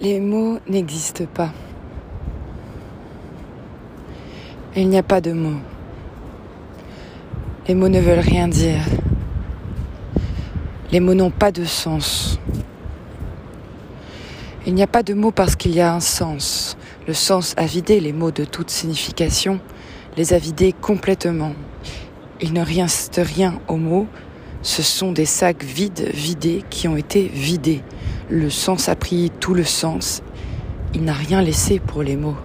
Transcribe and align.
Les 0.00 0.18
mots 0.18 0.58
n'existent 0.66 1.26
pas. 1.32 1.52
Il 4.74 4.88
n'y 4.88 4.98
a 4.98 5.04
pas 5.04 5.20
de 5.20 5.32
mots. 5.32 5.60
Les 7.68 7.76
mots 7.76 7.88
ne 7.88 8.00
veulent 8.00 8.18
rien 8.18 8.48
dire. 8.48 8.80
Les 10.90 10.98
mots 10.98 11.14
n'ont 11.14 11.30
pas 11.30 11.52
de 11.52 11.64
sens. 11.64 12.40
Il 14.66 14.74
n'y 14.74 14.82
a 14.82 14.88
pas 14.88 15.04
de 15.04 15.14
mots 15.14 15.30
parce 15.30 15.54
qu'il 15.54 15.72
y 15.72 15.80
a 15.80 15.94
un 15.94 16.00
sens. 16.00 16.76
Le 17.06 17.14
sens 17.14 17.54
a 17.56 17.64
vidé 17.64 18.00
les 18.00 18.12
mots 18.12 18.32
de 18.32 18.44
toute 18.44 18.70
signification, 18.70 19.60
les 20.16 20.34
a 20.34 20.38
vidés 20.38 20.72
complètement. 20.72 21.52
Il 22.40 22.52
ne 22.52 22.62
reste 22.62 23.20
rien 23.22 23.60
aux 23.68 23.76
mots, 23.76 24.08
ce 24.62 24.82
sont 24.82 25.12
des 25.12 25.26
sacs 25.26 25.62
vides, 25.62 26.10
vidés, 26.12 26.64
qui 26.68 26.88
ont 26.88 26.96
été 26.96 27.28
vidés. 27.28 27.82
Le 28.30 28.48
sens 28.48 28.88
a 28.88 28.96
pris 28.96 29.30
tout 29.38 29.52
le 29.52 29.64
sens. 29.64 30.22
Il 30.94 31.04
n'a 31.04 31.12
rien 31.12 31.42
laissé 31.42 31.78
pour 31.78 32.02
les 32.02 32.16
mots. 32.16 32.38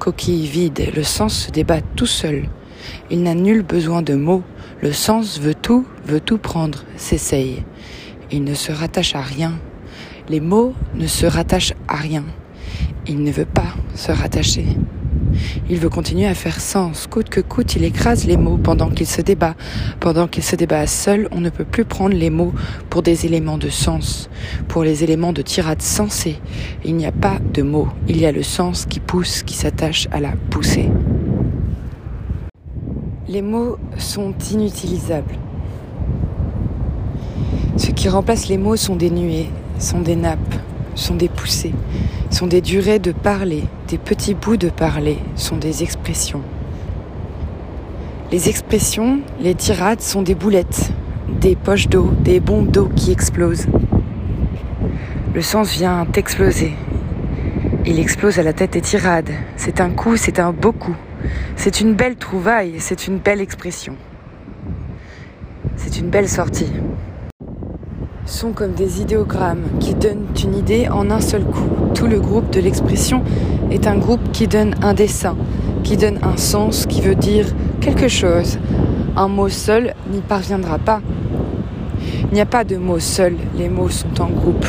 Coquille 0.00 0.48
vide, 0.48 0.90
le 0.96 1.04
sens 1.04 1.46
se 1.46 1.50
débat 1.52 1.80
tout 1.80 2.06
seul. 2.06 2.48
Il 3.08 3.22
n'a 3.22 3.34
nul 3.34 3.62
besoin 3.62 4.02
de 4.02 4.14
mots. 4.14 4.42
Le 4.82 4.92
sens 4.92 5.38
veut 5.38 5.54
tout, 5.54 5.86
veut 6.04 6.18
tout 6.18 6.38
prendre, 6.38 6.82
s'essaye. 6.96 7.62
Il 8.32 8.42
ne 8.42 8.54
se 8.54 8.72
rattache 8.72 9.14
à 9.14 9.20
rien. 9.20 9.52
Les 10.28 10.40
mots 10.40 10.74
ne 10.94 11.06
se 11.06 11.26
rattachent 11.26 11.74
à 11.86 11.96
rien. 11.96 12.24
Il 13.06 13.22
ne 13.22 13.30
veut 13.30 13.44
pas 13.44 13.74
se 13.94 14.10
rattacher. 14.10 14.66
Il 15.68 15.78
veut 15.78 15.88
continuer 15.88 16.26
à 16.26 16.34
faire 16.34 16.60
sens. 16.60 17.06
Coûte 17.06 17.28
que 17.28 17.40
coûte, 17.40 17.76
il 17.76 17.84
écrase 17.84 18.26
les 18.26 18.36
mots 18.36 18.58
pendant 18.58 18.90
qu'il 18.90 19.06
se 19.06 19.20
débat. 19.22 19.54
Pendant 20.00 20.28
qu'il 20.28 20.42
se 20.42 20.56
débat 20.56 20.86
seul, 20.86 21.28
on 21.32 21.40
ne 21.40 21.50
peut 21.50 21.64
plus 21.64 21.84
prendre 21.84 22.14
les 22.14 22.30
mots 22.30 22.52
pour 22.88 23.02
des 23.02 23.26
éléments 23.26 23.58
de 23.58 23.68
sens, 23.68 24.30
pour 24.68 24.82
les 24.82 25.04
éléments 25.04 25.32
de 25.32 25.42
tirade 25.42 25.82
sensée. 25.82 26.38
Il 26.84 26.96
n'y 26.96 27.06
a 27.06 27.12
pas 27.12 27.38
de 27.52 27.62
mots. 27.62 27.88
Il 28.08 28.18
y 28.18 28.26
a 28.26 28.32
le 28.32 28.42
sens 28.42 28.86
qui 28.86 29.00
pousse, 29.00 29.42
qui 29.42 29.54
s'attache 29.54 30.08
à 30.10 30.20
la 30.20 30.32
poussée. 30.50 30.88
Les 33.28 33.42
mots 33.42 33.76
sont 33.96 34.34
inutilisables. 34.52 35.36
Ce 37.76 37.90
qui 37.92 38.08
remplace 38.08 38.48
les 38.48 38.58
mots 38.58 38.76
sont 38.76 38.96
des 38.96 39.10
nuées, 39.10 39.48
sont 39.78 40.00
des 40.00 40.16
nappes, 40.16 40.56
sont 40.94 41.14
des 41.14 41.28
poussées, 41.28 41.74
sont 42.30 42.46
des 42.46 42.60
durées 42.60 42.98
de 42.98 43.12
parler, 43.12 43.64
des 43.88 43.98
petits 43.98 44.34
bouts 44.34 44.56
de 44.56 44.68
parler, 44.68 45.18
sont 45.36 45.56
des 45.56 45.82
expressions. 45.82 46.42
Les 48.32 48.48
expressions, 48.48 49.20
les 49.40 49.54
tirades 49.54 50.00
sont 50.00 50.22
des 50.22 50.34
boulettes, 50.34 50.92
des 51.40 51.56
poches 51.56 51.88
d'eau, 51.88 52.10
des 52.20 52.40
bombes 52.40 52.70
d'eau 52.70 52.88
qui 52.94 53.10
explosent. 53.12 53.66
Le 55.34 55.42
sens 55.42 55.72
vient 55.72 56.06
exploser. 56.14 56.72
Il 57.86 57.98
explose 57.98 58.38
à 58.38 58.42
la 58.42 58.52
tête 58.52 58.74
des 58.74 58.80
tirades. 58.80 59.30
C'est 59.56 59.80
un 59.80 59.90
coup, 59.90 60.16
c'est 60.16 60.38
un 60.38 60.52
beau 60.52 60.72
coup. 60.72 60.96
C'est 61.56 61.80
une 61.80 61.94
belle 61.94 62.16
trouvaille, 62.16 62.74
c'est 62.78 63.06
une 63.06 63.18
belle 63.18 63.40
expression. 63.40 63.96
C'est 65.76 65.98
une 65.98 66.10
belle 66.10 66.28
sortie 66.28 66.72
sont 68.30 68.52
comme 68.52 68.72
des 68.72 69.00
idéogrammes 69.00 69.64
qui 69.80 69.94
donnent 69.94 70.26
une 70.42 70.56
idée 70.56 70.88
en 70.88 71.10
un 71.10 71.20
seul 71.20 71.44
coup. 71.44 71.68
Tout 71.94 72.06
le 72.06 72.20
groupe 72.20 72.50
de 72.50 72.60
l'expression 72.60 73.22
est 73.70 73.86
un 73.86 73.98
groupe 73.98 74.30
qui 74.32 74.46
donne 74.46 74.74
un 74.82 74.94
dessin, 74.94 75.36
qui 75.82 75.96
donne 75.96 76.18
un 76.22 76.36
sens, 76.36 76.86
qui 76.86 77.00
veut 77.00 77.16
dire 77.16 77.46
quelque 77.80 78.08
chose. 78.08 78.58
Un 79.16 79.28
mot 79.28 79.48
seul 79.48 79.94
n'y 80.12 80.20
parviendra 80.20 80.78
pas. 80.78 81.00
Il 82.30 82.34
n'y 82.34 82.40
a 82.40 82.46
pas 82.46 82.62
de 82.62 82.76
mots 82.76 83.00
seuls, 83.00 83.34
les 83.58 83.68
mots 83.68 83.88
sont 83.88 84.20
en 84.20 84.28
groupe. 84.28 84.64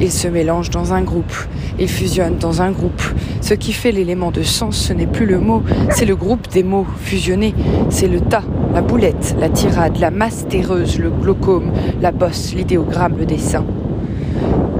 Ils 0.00 0.12
se 0.12 0.28
mélangent 0.28 0.68
dans 0.68 0.92
un 0.92 1.00
groupe, 1.00 1.32
ils 1.78 1.88
fusionnent 1.88 2.36
dans 2.36 2.60
un 2.60 2.72
groupe. 2.72 3.02
Ce 3.40 3.54
qui 3.54 3.72
fait 3.72 3.90
l'élément 3.90 4.30
de 4.30 4.42
sens, 4.42 4.76
ce 4.76 4.92
n'est 4.92 5.06
plus 5.06 5.24
le 5.24 5.38
mot, 5.38 5.62
c'est 5.88 6.04
le 6.04 6.14
groupe 6.14 6.46
des 6.52 6.62
mots 6.62 6.86
fusionnés, 6.98 7.54
c'est 7.88 8.08
le 8.08 8.20
tas, 8.20 8.44
la 8.74 8.82
boulette, 8.82 9.34
la 9.40 9.48
tirade, 9.48 9.96
la 9.98 10.10
masse 10.10 10.46
terreuse, 10.46 10.98
le 10.98 11.08
glaucome, 11.08 11.72
la 12.02 12.12
bosse, 12.12 12.52
l'idéogramme, 12.54 13.16
le 13.18 13.24
dessin. 13.24 13.64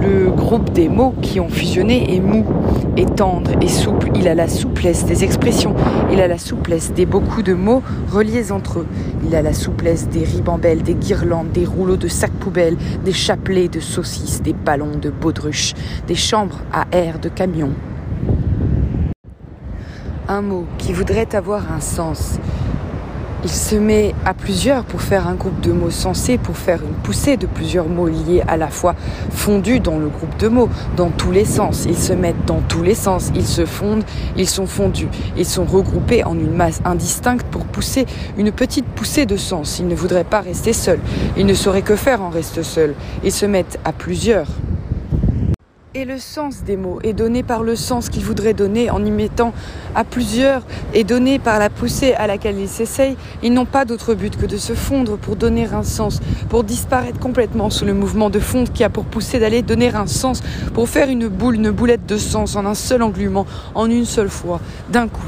Le 0.01 0.31
groupe 0.31 0.73
des 0.73 0.89
mots 0.89 1.15
qui 1.23 1.41
ont 1.41 1.49
fusionné 1.49 2.15
est 2.15 2.21
mou, 2.21 2.45
est 2.97 3.17
tendre 3.17 3.53
et 3.61 3.69
souple. 3.69 4.11
Il 4.15 4.29
a 4.29 4.35
la 4.35 4.49
souplesse 4.49 5.05
des 5.05 5.25
expressions, 5.25 5.75
il 6.13 6.21
a 6.21 6.29
la 6.29 6.39
souplesse 6.39 6.93
des 6.93 7.07
beaucoup 7.07 7.43
de 7.43 7.55
mots 7.55 7.83
reliés 8.11 8.53
entre 8.53 8.81
eux. 8.81 8.87
Il 9.25 9.35
a 9.35 9.43
la 9.43 9.53
souplesse 9.53 10.09
des 10.09 10.25
ribambelles, 10.25 10.83
des 10.83 10.95
guirlandes, 10.95 11.51
des 11.53 11.65
rouleaux 11.65 11.97
de 11.97 12.09
sacs 12.09 12.33
poubelles, 12.33 12.77
des 13.05 13.13
chapelets 13.13 13.69
de 13.69 13.81
saucisses, 13.81 14.43
des 14.43 14.53
ballons 14.53 14.99
de 15.01 15.11
baudruche, 15.11 15.75
des 16.07 16.15
chambres 16.15 16.61
à 16.73 16.87
air 16.93 17.19
de 17.19 17.29
camion. 17.29 17.73
Un 20.29 20.43
mot 20.43 20.67
qui 20.77 20.93
voudrait 20.93 21.35
avoir 21.35 21.73
un 21.73 21.81
sens, 21.81 22.39
il 23.47 23.53
se 23.53 23.77
met 23.77 24.13
à 24.25 24.35
plusieurs 24.35 24.83
pour 24.83 25.01
faire 25.01 25.29
un 25.29 25.37
groupe 25.37 25.61
de 25.61 25.71
mots 25.71 25.93
sensés, 25.93 26.37
pour 26.37 26.57
faire 26.57 26.81
une 26.83 26.97
poussée 27.05 27.37
de 27.37 27.47
plusieurs 27.47 27.89
mots 27.89 28.09
liés 28.09 28.43
à 28.49 28.57
la 28.57 28.67
fois 28.67 28.97
fondus 29.31 29.79
dans 29.79 29.99
le 29.99 30.09
groupe 30.09 30.37
de 30.41 30.49
mots, 30.49 30.69
dans 30.97 31.11
tous 31.11 31.31
les 31.31 31.45
sens. 31.45 31.85
Ils 31.89 31.97
se 31.97 32.13
mettent 32.13 32.45
dans 32.45 32.61
tous 32.61 32.83
les 32.83 32.97
sens, 32.97 33.31
ils 33.37 33.47
se 33.47 33.65
fondent, 33.65 34.03
ils 34.37 34.49
sont 34.49 34.67
fondus, 34.67 35.07
ils 35.37 35.47
sont 35.47 35.65
regroupés 35.65 36.25
en 36.25 36.35
une 36.35 36.57
masse 36.57 36.81
indistincte 36.85 37.47
pour 37.53 37.67
pousser 37.67 38.07
une 38.37 38.51
petite 38.51 38.87
poussée 38.87 39.27
de 39.27 39.37
sens. 39.37 39.79
Ils 39.79 39.87
ne 39.87 39.95
voudraient 39.95 40.25
pas 40.25 40.41
rester 40.41 40.73
seuls, 40.73 41.01
ils 41.37 41.47
ne 41.47 41.55
sauraient 41.55 41.83
que 41.83 41.95
faire 41.95 42.23
en 42.23 42.31
restant 42.31 42.65
seuls. 42.65 42.97
Ils 43.23 43.31
se 43.31 43.47
mettent 43.47 43.79
à 43.85 43.93
plusieurs. 43.93 44.49
Et 45.99 46.05
le 46.05 46.19
sens 46.19 46.63
des 46.63 46.77
mots 46.77 46.99
est 47.05 47.15
donné 47.15 47.43
par 47.43 47.63
le 47.63 47.75
sens 47.75 48.11
qu'ils 48.11 48.23
voudraient 48.23 48.53
donner 48.53 48.91
en 48.91 49.03
y 49.03 49.11
mettant 49.11 49.55
à 49.95 50.05
plusieurs 50.05 50.61
et 50.93 51.05
donné 51.05 51.39
par 51.39 51.59
la 51.59 51.71
poussée 51.71 52.13
à 52.13 52.27
laquelle 52.27 52.59
ils 52.59 52.69
s'essayent. 52.69 53.17
Ils 53.43 53.55
n'ont 53.55 53.65
pas 53.65 53.87
d'autre 53.87 54.13
but 54.13 54.37
que 54.37 54.45
de 54.45 54.59
se 54.59 54.75
fondre 54.75 55.17
pour 55.17 55.37
donner 55.37 55.65
un 55.65 55.83
sens, 55.83 56.21
pour 56.51 56.65
disparaître 56.65 57.19
complètement 57.19 57.71
sous 57.71 57.87
le 57.87 57.95
mouvement 57.95 58.29
de 58.29 58.41
fonte 58.41 58.75
qui 58.75 58.85
a 58.85 58.91
pour 58.91 59.07
pousser 59.07 59.39
d'aller 59.39 59.63
donner 59.63 59.89
un 59.95 60.07
sens, 60.07 60.43
pour 60.75 60.87
faire 60.91 61.09
une 61.09 61.29
boule, 61.29 61.55
une 61.55 61.71
boulette 61.71 62.05
de 62.05 62.19
sens 62.19 62.57
en 62.57 62.67
un 62.67 62.75
seul 62.75 63.03
englument, 63.03 63.47
en 63.75 63.89
une 63.91 64.05
seule 64.05 64.29
fois, 64.29 64.61
d'un 64.91 65.09
coup 65.09 65.25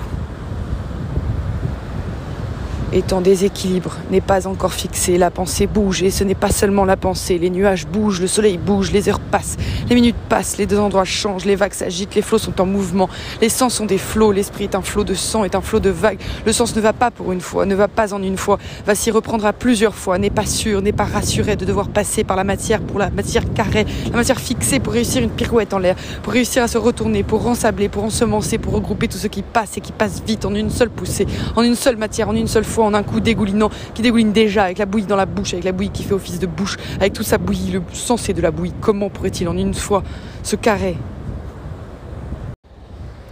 est 2.93 3.12
en 3.12 3.21
déséquilibre, 3.21 3.97
n'est 4.10 4.21
pas 4.21 4.47
encore 4.47 4.72
fixé, 4.72 5.19
la 5.19 5.31
pensée 5.31 5.66
bouge, 5.66 6.03
et 6.03 6.10
ce 6.10 6.25
n'est 6.25 6.34
pas 6.34 6.50
seulement 6.50 6.84
la 6.84 6.97
pensée, 6.97 7.38
les 7.38 7.50
nuages 7.50 7.87
bougent, 7.87 8.21
le 8.21 8.26
soleil 8.26 8.56
bouge, 8.56 8.93
les 8.93 9.09
heures 9.09 9.21
passent, 9.21 9.56
les 9.88 9.94
minutes 9.94 10.16
passent, 10.28 10.56
les 10.56 10.66
deux 10.66 10.78
endroits 10.78 11.04
changent, 11.04 11.44
les 11.44 11.56
vagues 11.56 11.75
s'agitent, 11.75 12.15
les 12.15 12.22
flots 12.22 12.38
sont 12.38 12.60
en 12.60 12.66
mouvement, 12.66 13.09
les 13.41 13.48
sens 13.48 13.75
sont 13.75 13.84
des 13.84 13.98
flots, 13.98 14.32
l'esprit 14.32 14.65
est 14.65 14.75
un 14.75 14.82
flot 14.82 15.04
de 15.04 15.15
sang, 15.15 15.44
est 15.44 15.54
un 15.54 15.60
flot 15.60 15.81
de 15.81 15.91
vagues, 15.91 16.19
le 16.47 16.53
sens 16.53 16.75
ne 16.75 16.81
va 16.81 16.93
pas 16.93 17.10
pour 17.10 17.32
une 17.32 17.41
fois, 17.41 17.66
ne 17.66 17.75
va 17.75 17.88
pas 17.88 18.15
en 18.15 18.22
une 18.22 18.38
fois, 18.38 18.59
va 18.87 18.94
s'y 18.94 19.10
reprendre 19.10 19.44
à 19.44 19.53
plusieurs 19.53 19.94
fois, 19.94 20.19
n'est 20.19 20.31
pas 20.31 20.47
sûr, 20.47 20.81
n'est 20.81 20.93
pas 20.93 21.04
rassuré 21.04 21.56
de 21.56 21.65
devoir 21.65 21.88
passer 21.88 22.25
par 22.25 22.37
la 22.37 22.44
matière 22.44 22.81
pour 22.81 22.98
la 22.98 23.10
matière 23.10 23.44
carrée, 23.53 23.87
la 24.10 24.16
matière 24.16 24.41
fixée 24.41 24.81
pour 24.81 24.94
réussir 24.94 25.22
une 25.22 25.31
pirouette 25.31 25.75
en 25.75 25.78
l'air, 25.78 25.97
pour 26.22 26.32
réussir 26.32 26.62
à 26.62 26.69
se 26.69 26.78
retourner, 26.78 27.22
pour 27.22 27.43
rensabler, 27.43 27.88
pour 27.88 28.04
ensemencer, 28.04 28.56
pour 28.56 28.72
regrouper 28.72 29.09
tout 29.09 29.19
ce 29.19 29.27
qui 29.27 29.43
passe 29.43 29.77
et 29.77 29.81
qui 29.81 29.93
passe 29.93 30.22
vite 30.27 30.47
en 30.47 30.54
une 30.54 30.71
seule 30.71 30.91
poussée, 30.91 31.27
en 31.54 31.62
une 31.62 31.75
seule 31.75 31.97
matière, 31.97 32.31
en 32.31 32.34
une 32.34 32.48
seule 32.48 32.65
fois 32.65 32.78
en 32.84 32.94
un 32.94 33.03
coup 33.03 33.21
dégoulinant, 33.21 33.71
qui 33.94 34.03
dégouline 34.03 34.33
déjà, 34.33 34.65
avec 34.65 34.78
la 34.78 34.87
bouillie 34.87 35.06
dans 35.06 35.16
la 35.16 35.27
bouche, 35.27 35.53
avec 35.53 35.65
la 35.65 35.72
bouillie 35.72 35.91
qui 35.91 36.05
fait 36.05 36.15
office 36.15 36.39
de 36.39 36.47
bouche, 36.47 36.77
avec 37.00 37.12
toute 37.12 37.27
sa 37.27 37.39
bouillie, 37.39 37.72
le 37.72 37.83
sensé 37.93 38.33
de 38.33 38.41
la 38.41 38.50
bouillie. 38.50 38.75
Comment 38.81 39.11
pourrait-il 39.11 39.49
en 39.49 39.56
une 39.56 39.75
fois 39.75 40.03
se 40.43 40.56
carrer 40.56 40.97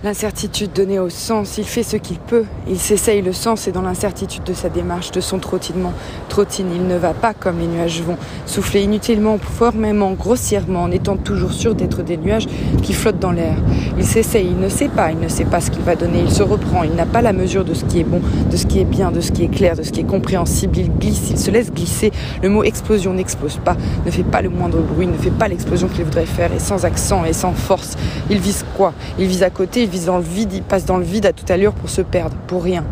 L'incertitude 0.06 0.71
donnée 0.72 1.00
au 1.00 1.11
sens, 1.11 1.59
il 1.59 1.65
fait 1.65 1.83
ce 1.83 1.97
qu'il 1.97 2.21
peut, 2.21 2.44
il 2.69 2.78
s'essaye 2.78 3.22
le 3.22 3.33
sens 3.33 3.67
et 3.67 3.72
dans 3.72 3.83
l'incertitude 3.83 4.44
de 4.44 4.53
sa 4.53 4.69
démarche, 4.69 5.11
de 5.11 5.21
son 5.21 5.41
trottinement, 5.41 5.93
trottine, 6.28 6.69
il 6.72 6.87
ne 6.87 6.97
va 6.97 7.12
pas 7.12 7.34
comme 7.34 7.59
les 7.59 7.66
nuages 7.66 8.03
vont, 8.03 8.16
souffler 8.47 8.83
inutilement, 8.83 9.36
formellement, 9.36 10.13
grossièrement, 10.13 10.84
en 10.84 10.92
étant 10.92 11.16
toujours 11.16 11.53
sûr 11.53 11.75
d'être 11.75 12.04
des 12.04 12.19
nuages 12.19 12.47
qui 12.84 12.92
flottent 12.92 13.19
dans 13.19 13.33
l'air. 13.33 13.57
Il 13.98 14.04
s'essaye, 14.04 14.47
il 14.47 14.60
ne 14.60 14.69
sait 14.69 14.86
pas, 14.86 15.10
il 15.10 15.19
ne 15.19 15.27
sait 15.27 15.45
pas 15.45 15.60
ce 15.60 15.72
qu'il 15.72 15.83
va 15.83 15.97
donner, 15.97 16.21
il 16.21 16.30
se 16.30 16.45
reprend, 16.45 16.84
il 16.84 16.95
n'a 16.95 17.07
pas 17.07 17.21
la 17.21 17.33
mesure 17.33 17.65
de 17.65 17.75
ce 17.75 17.84
qui 17.84 17.98
est 17.98 18.04
bon, 18.04 18.21
de 18.48 18.57
ce 18.57 18.65
qui 18.65 18.78
est 18.78 18.84
bien, 18.84 19.10
de 19.10 19.21
ce 19.21 19.33
qui 19.33 19.42
est 19.42 19.48
clair, 19.48 19.75
de 19.75 19.83
ce 19.83 19.91
qui 19.91 19.98
est 19.98 20.07
compréhensible, 20.09 20.78
il 20.78 20.89
glisse, 20.89 21.30
il 21.30 21.39
se 21.39 21.51
laisse 21.51 21.72
glisser. 21.72 22.13
Le 22.45 22.48
mot 22.48 22.63
explosion 22.63 23.13
n'explose 23.13 23.59
pas, 23.65 23.77
ne 24.04 24.10
fait 24.13 24.22
pas 24.22 24.41
le 24.41 24.51
moindre 24.51 24.78
bruit, 24.78 25.09
ne 25.09 25.15
fait 25.15 25.30
pas 25.30 25.48
l'explosion 25.48 25.89
qu'il 25.89 26.04
voudrait 26.04 26.27
faire, 26.27 26.53
et 26.53 26.60
sans 26.60 26.84
accent 26.84 27.25
et 27.25 27.33
sans 27.33 27.54
force. 27.54 27.97
Il 28.30 28.39
vise 28.39 28.65
quoi? 28.77 28.92
Il 29.19 29.27
vise 29.27 29.42
à 29.42 29.51
côté, 29.51 29.83
il 29.83 29.89
vise 29.89 29.96
le 29.97 30.22
vide, 30.22 30.63
passe 30.65 30.84
dans 30.84 30.98
le 30.98 31.04
vide 31.04 31.27
à 31.27 31.33
toute 31.33 31.51
allure 31.51 31.72
pour 31.72 31.89
se 31.89 32.03
perdre, 32.03 32.37
pour 32.47 32.63
rien. 32.63 32.84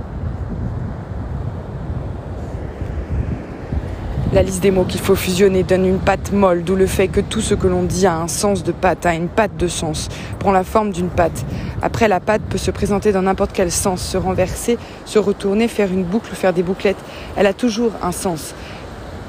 La 4.32 4.42
liste 4.42 4.62
des 4.62 4.72
mots 4.72 4.84
qu'il 4.84 5.00
faut 5.00 5.14
fusionner 5.14 5.62
donne 5.62 5.86
une 5.86 6.00
patte 6.00 6.32
molle, 6.32 6.64
d'où 6.64 6.74
le 6.74 6.86
fait 6.86 7.06
que 7.06 7.20
tout 7.20 7.40
ce 7.40 7.54
que 7.54 7.68
l'on 7.68 7.84
dit 7.84 8.04
a 8.04 8.16
un 8.16 8.26
sens 8.26 8.64
de 8.64 8.72
patte, 8.72 9.06
a 9.06 9.14
une 9.14 9.28
patte 9.28 9.56
de 9.56 9.68
sens, 9.68 10.08
prend 10.40 10.50
la 10.50 10.64
forme 10.64 10.90
d'une 10.90 11.08
patte. 11.08 11.44
Après, 11.82 12.08
la 12.08 12.18
patte 12.18 12.42
peut 12.42 12.58
se 12.58 12.72
présenter 12.72 13.12
dans 13.12 13.22
n'importe 13.22 13.52
quel 13.54 13.70
sens, 13.70 14.02
se 14.02 14.16
renverser, 14.16 14.76
se 15.04 15.20
retourner, 15.20 15.68
faire 15.68 15.92
une 15.92 16.02
boucle, 16.02 16.34
faire 16.34 16.52
des 16.52 16.64
bouclettes. 16.64 16.96
Elle 17.36 17.46
a 17.46 17.52
toujours 17.52 17.92
un 18.02 18.10
sens. 18.10 18.54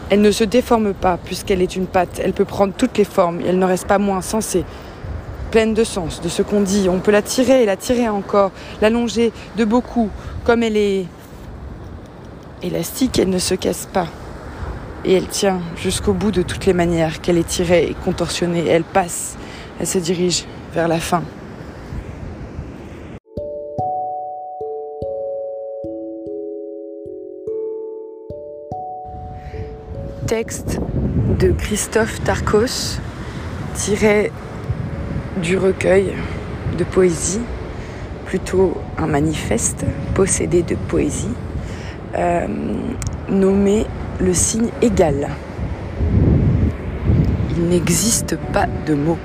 Elle 0.10 0.22
ne 0.22 0.32
se 0.32 0.44
déforme 0.44 0.94
pas 0.94 1.20
puisqu'elle 1.24 1.62
est 1.62 1.76
une 1.76 1.86
patte. 1.88 2.20
Elle 2.24 2.34
peut 2.34 2.46
prendre 2.46 2.74
toutes 2.76 2.98
les 2.98 3.06
formes. 3.06 3.42
Elle 3.46 3.60
ne 3.60 3.66
reste 3.66 3.88
pas 3.88 4.00
moins 4.00 4.22
sensée 4.22 4.66
pleine 5.56 5.74
de 5.74 5.86
sens, 5.86 6.20
de 6.20 6.28
ce 6.28 6.42
qu'on 6.42 6.60
dit. 6.60 6.90
On 6.90 7.00
peut 7.00 7.12
la 7.12 7.22
tirer 7.22 7.64
et 7.64 7.66
la 7.66 7.78
tirer 7.78 8.10
encore, 8.10 8.52
l'allonger 8.82 9.32
de 9.56 9.64
beaucoup. 9.64 10.10
Comme 10.44 10.64
elle 10.64 10.76
est 10.76 11.06
élastique, 12.62 13.18
elle 13.20 13.30
ne 13.30 13.40
se 13.40 13.56
casse 13.56 13.86
pas. 13.86 14.08
Et 15.06 15.14
elle 15.14 15.28
tient 15.28 15.62
jusqu'au 15.78 16.12
bout 16.12 16.32
de 16.32 16.42
toutes 16.42 16.66
les 16.66 16.74
manières 16.74 17.22
qu'elle 17.22 17.38
est 17.38 17.48
tirée 17.48 17.86
et 17.86 17.94
contorsionnée. 18.04 18.68
Elle 18.68 18.84
passe, 18.84 19.38
elle 19.80 19.88
se 19.88 19.98
dirige 19.98 20.44
vers 20.74 20.90
la 20.90 21.00
fin. 21.00 21.24
Texte 30.28 30.82
de 31.40 31.54
Christophe 31.54 32.22
Tarkos, 32.26 33.00
tiré 33.74 34.34
du 35.42 35.58
recueil 35.58 36.14
de 36.78 36.84
poésie, 36.84 37.42
plutôt 38.26 38.78
un 38.98 39.08
manifeste 39.08 39.86
possédé 40.14 40.64
de 40.64 40.76
poésie, 40.76 41.34
euh, 42.18 42.48
nommé 43.30 43.86
Le 44.20 44.34
signe 44.34 44.70
égal. 44.82 45.28
Il 47.52 47.68
n'existe 47.68 48.38
pas 48.54 48.66
de 48.88 48.94
mots. 48.94 49.18